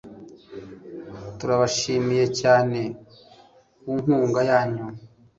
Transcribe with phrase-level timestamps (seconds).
[1.37, 2.79] Turabashimiye cyane
[3.79, 4.85] kunkunga yanyu.